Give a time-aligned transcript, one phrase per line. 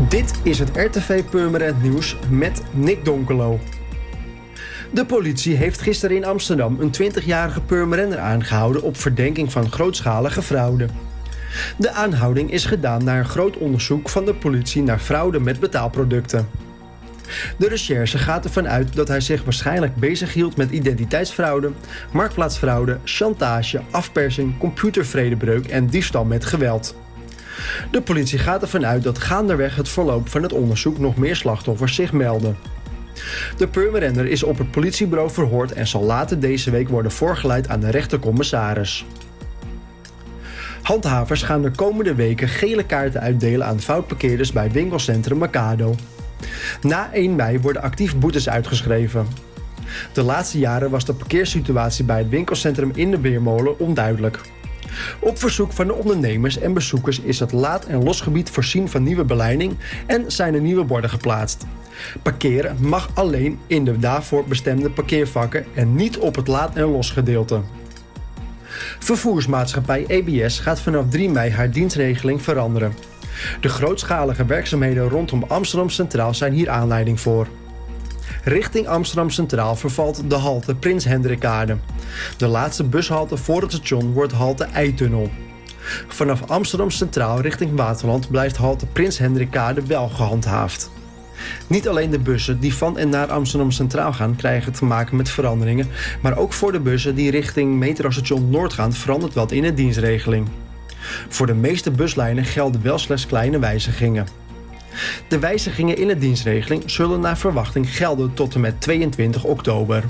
[0.00, 3.58] Dit is het RTV Purmerend Nieuws met Nick Donkelo.
[4.92, 10.86] De politie heeft gisteren in Amsterdam een 20-jarige Purmerender aangehouden op verdenking van grootschalige fraude.
[11.76, 16.48] De aanhouding is gedaan na een groot onderzoek van de politie naar fraude met betaalproducten.
[17.56, 21.70] De recherche gaat ervan uit dat hij zich waarschijnlijk bezighield met identiteitsfraude,
[22.12, 26.94] marktplaatsfraude, chantage, afpersing, computervredebreuk en diefstal met geweld.
[27.90, 31.94] De politie gaat ervan uit dat gaandeweg het verloop van het onderzoek nog meer slachtoffers
[31.94, 32.56] zich melden.
[33.56, 37.80] De Purmerender is op het politiebureau verhoord en zal later deze week worden voorgeleid aan
[37.80, 39.04] de rechtercommissaris.
[40.82, 45.94] Handhavers gaan de komende weken gele kaarten uitdelen aan foutparkeerders bij winkelcentrum Mercado.
[46.82, 49.26] Na 1 mei worden actief boetes uitgeschreven.
[50.12, 54.40] De laatste jaren was de parkeersituatie bij het winkelcentrum in de Beermolen onduidelijk.
[55.18, 59.24] Op verzoek van de ondernemers en bezoekers is het laad- en losgebied voorzien van nieuwe
[59.24, 59.76] beleiding
[60.06, 61.66] en zijn er nieuwe borden geplaatst.
[62.22, 67.60] Parkeren mag alleen in de daarvoor bestemde parkeervakken en niet op het laad- en losgedeelte.
[68.98, 72.94] Vervoersmaatschappij EBS gaat vanaf 3 mei haar dienstregeling veranderen.
[73.60, 77.46] De grootschalige werkzaamheden rondom Amsterdam Centraal zijn hier aanleiding voor.
[78.44, 81.76] Richting Amsterdam Centraal vervalt de halte Prins Hendrikade.
[82.36, 85.30] De laatste bushalte voor het station wordt halte Eitunnel.
[86.08, 90.90] Vanaf Amsterdam Centraal richting Waterland blijft halte Prins Hendrikade wel gehandhaafd.
[91.66, 95.30] Niet alleen de bussen die van en naar Amsterdam Centraal gaan krijgen te maken met
[95.30, 95.88] veranderingen,
[96.22, 100.48] maar ook voor de bussen die richting metrostation Noord gaan verandert wat in de dienstregeling.
[101.28, 104.26] Voor de meeste buslijnen gelden wel slechts kleine wijzigingen.
[105.28, 110.04] De wijzigingen in de dienstregeling zullen naar verwachting gelden tot en met 22 oktober.